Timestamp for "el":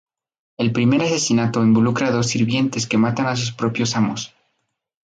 0.57-0.71